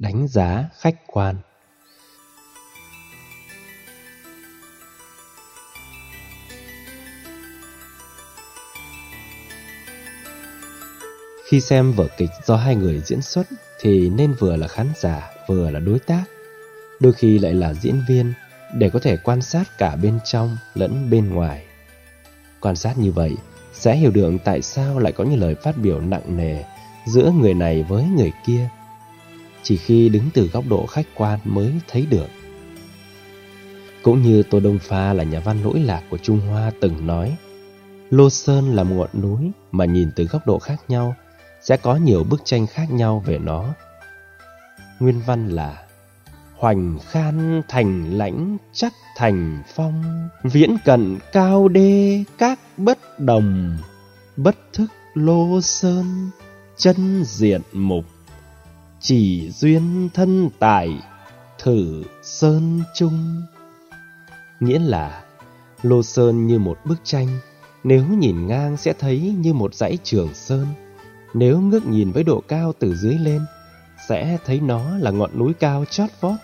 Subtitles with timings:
[0.00, 1.36] Đánh giá khách quan
[11.48, 13.46] Khi xem vở kịch do hai người diễn xuất
[13.80, 16.24] thì nên vừa là khán giả vừa là đối tác,
[17.00, 18.32] đôi khi lại là diễn viên
[18.74, 21.64] để có thể quan sát cả bên trong lẫn bên ngoài.
[22.60, 23.36] Quan sát như vậy
[23.72, 26.64] sẽ hiểu được tại sao lại có những lời phát biểu nặng nề
[27.06, 28.68] giữa người này với người kia.
[29.62, 32.28] Chỉ khi đứng từ góc độ khách quan mới thấy được.
[34.02, 37.36] Cũng như Tô Đông Pha là nhà văn lỗi lạc của Trung Hoa từng nói,
[38.10, 41.14] Lô Sơn là một ngọn núi mà nhìn từ góc độ khác nhau
[41.62, 43.74] sẽ có nhiều bức tranh khác nhau về nó.
[45.00, 45.86] Nguyên văn là
[46.56, 53.78] Hoành khan thành lãnh chắc thành phong, Viễn cận cao đê các bất đồng,
[54.36, 56.30] Bất thức lô sơn,
[56.76, 58.04] chân diện mục,
[59.02, 61.02] chỉ duyên thân tại,
[61.58, 63.42] thử sơn chung.
[64.60, 65.24] Nghĩa là
[65.82, 67.28] Lô Sơn như một bức tranh,
[67.84, 70.66] nếu nhìn ngang sẽ thấy như một dãy trường sơn,
[71.34, 73.40] nếu ngước nhìn với độ cao từ dưới lên,
[74.08, 76.38] sẽ thấy nó là ngọn núi cao chót vót.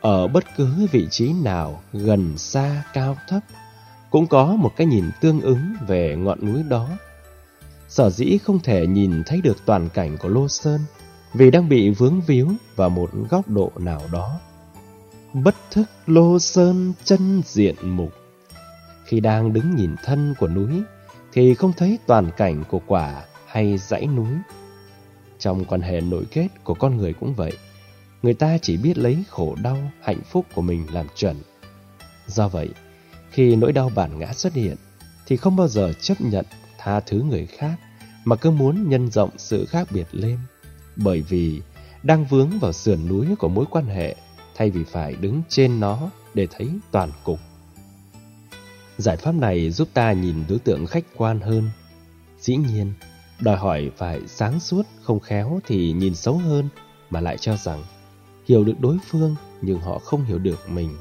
[0.00, 3.40] Ở bất cứ vị trí nào, gần xa, cao thấp,
[4.10, 6.88] cũng có một cái nhìn tương ứng về ngọn núi đó.
[7.88, 10.80] Sở dĩ không thể nhìn thấy được toàn cảnh của Lô Sơn
[11.34, 14.40] vì đang bị vướng víu vào một góc độ nào đó.
[15.32, 18.12] Bất thức Lô Sơn chân diện mục
[19.04, 20.82] Khi đang đứng nhìn thân của núi
[21.32, 24.32] thì không thấy toàn cảnh của quả hay dãy núi.
[25.38, 27.52] Trong quan hệ nội kết của con người cũng vậy.
[28.22, 31.36] Người ta chỉ biết lấy khổ đau, hạnh phúc của mình làm chuẩn.
[32.26, 32.68] Do vậy,
[33.30, 34.76] khi nỗi đau bản ngã xuất hiện,
[35.26, 36.46] thì không bao giờ chấp nhận
[36.78, 37.74] tha thứ người khác,
[38.24, 40.38] mà cứ muốn nhân rộng sự khác biệt lên.
[41.04, 41.62] Bởi vì
[42.02, 44.16] đang vướng vào sườn núi của mối quan hệ,
[44.54, 47.38] thay vì phải đứng trên nó để thấy toàn cục.
[48.98, 51.70] Giải pháp này giúp ta nhìn đối tượng khách quan hơn.
[52.38, 52.92] Dĩ nhiên,
[53.40, 56.68] Đòi hỏi phải sáng suốt, không khéo thì nhìn xấu hơn
[57.10, 57.84] mà lại cho rằng
[58.48, 60.96] hiểu được đối phương nhưng họ không hiểu được mình.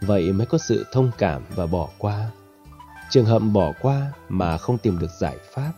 [0.00, 2.30] Vậy mới có sự thông cảm và bỏ qua.
[3.10, 5.72] Trường hợp bỏ qua mà không tìm được giải pháp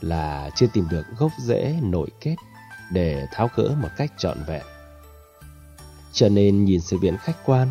[0.00, 2.36] là chưa tìm được gốc rễ nội kết
[2.92, 4.62] để tháo gỡ một cách trọn vẹn.
[6.12, 7.68] Cho nên nhìn sự việc khách quan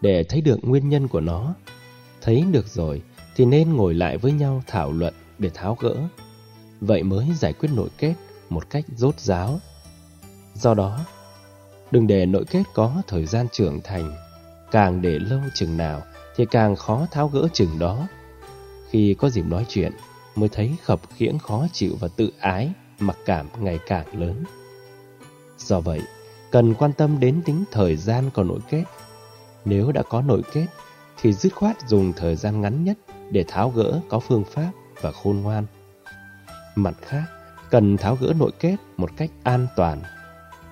[0.00, 1.54] để thấy được nguyên nhân của nó.
[2.22, 3.02] Thấy được rồi
[3.36, 5.96] thì nên ngồi lại với nhau thảo luận để tháo gỡ
[6.80, 8.14] vậy mới giải quyết nội kết
[8.50, 9.60] một cách rốt ráo.
[10.54, 11.00] Do đó,
[11.90, 14.12] đừng để nội kết có thời gian trưởng thành,
[14.70, 16.02] càng để lâu chừng nào
[16.36, 18.06] thì càng khó tháo gỡ chừng đó.
[18.90, 19.92] Khi có dịp nói chuyện,
[20.34, 22.72] mới thấy khập khiễng khó chịu và tự ái,
[23.06, 24.44] mặc cảm ngày càng lớn.
[25.58, 26.02] Do vậy,
[26.50, 28.84] cần quan tâm đến tính thời gian của nội kết.
[29.64, 30.66] Nếu đã có nội kết,
[31.20, 32.98] thì dứt khoát dùng thời gian ngắn nhất
[33.30, 34.70] để tháo gỡ có phương pháp
[35.00, 35.66] và khôn ngoan.
[36.74, 37.24] Mặt khác,
[37.70, 40.02] cần tháo gỡ nội kết một cách an toàn.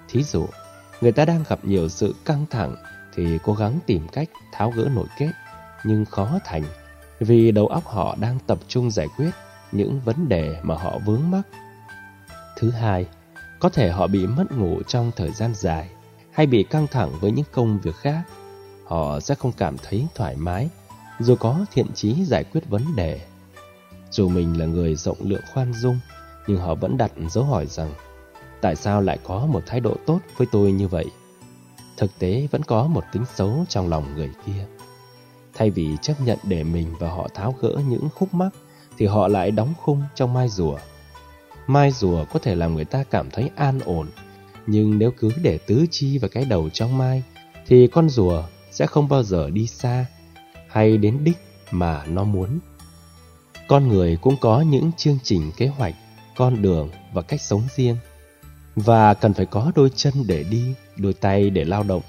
[0.08, 0.46] Thí dụ,
[1.00, 2.76] người ta đang gặp nhiều sự căng thẳng
[3.14, 5.30] thì cố gắng tìm cách tháo gỡ nội kết,
[5.84, 6.62] nhưng khó thành
[7.20, 9.30] vì đầu óc họ đang tập trung giải quyết
[9.72, 11.42] những vấn đề mà họ vướng mắc.
[12.62, 13.06] Thứ hai,
[13.60, 15.88] có thể họ bị mất ngủ trong thời gian dài
[16.32, 18.22] hay bị căng thẳng với những công việc khác.
[18.84, 20.68] Họ sẽ không cảm thấy thoải mái
[21.20, 23.20] dù có thiện chí giải quyết vấn đề.
[24.10, 25.98] Dù mình là người rộng lượng khoan dung,
[26.46, 27.92] nhưng họ vẫn đặt dấu hỏi rằng
[28.60, 31.06] tại sao lại có một thái độ tốt với tôi như vậy?
[31.96, 34.66] Thực tế vẫn có một tính xấu trong lòng người kia.
[35.54, 38.50] Thay vì chấp nhận để mình và họ tháo gỡ những khúc mắc,
[38.98, 40.78] thì họ lại đóng khung trong mai rùa.
[41.66, 44.08] Mai rùa có thể làm người ta cảm thấy an ổn,
[44.66, 47.22] nhưng nếu cứ để tứ chi và cái đầu trong mai,
[47.66, 50.06] thì con rùa sẽ không bao giờ đi xa
[50.68, 51.36] hay đến đích
[51.70, 52.58] mà nó muốn.
[53.68, 55.94] Con người cũng có những chương trình kế hoạch,
[56.36, 57.96] con đường và cách sống riêng.
[58.76, 62.02] Và cần phải có đôi chân để đi, đôi tay để lao động,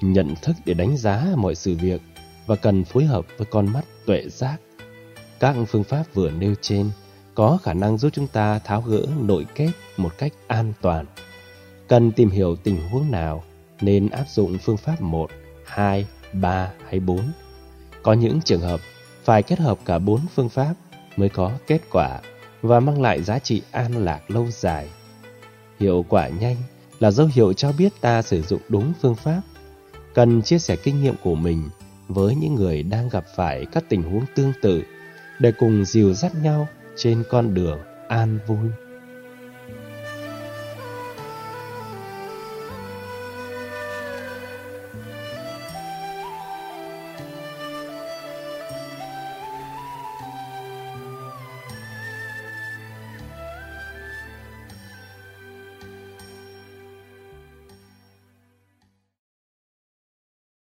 [0.00, 2.02] nhận thức để đánh giá mọi sự việc
[2.46, 4.56] và cần phối hợp với con mắt tuệ giác.
[5.40, 6.90] Các phương pháp vừa nêu trên
[7.38, 11.06] có khả năng giúp chúng ta tháo gỡ nội kết một cách an toàn.
[11.88, 13.44] Cần tìm hiểu tình huống nào
[13.80, 15.30] nên áp dụng phương pháp 1,
[15.66, 17.20] 2, 3 hay 4.
[18.02, 18.80] Có những trường hợp
[19.24, 20.74] phải kết hợp cả bốn phương pháp
[21.16, 22.20] mới có kết quả
[22.62, 24.88] và mang lại giá trị an lạc lâu dài.
[25.80, 26.56] Hiệu quả nhanh
[26.98, 29.40] là dấu hiệu cho biết ta sử dụng đúng phương pháp.
[30.14, 31.68] Cần chia sẻ kinh nghiệm của mình
[32.08, 34.82] với những người đang gặp phải các tình huống tương tự
[35.38, 36.68] để cùng dìu dắt nhau
[36.98, 37.78] trên con đường
[38.08, 38.70] an vui.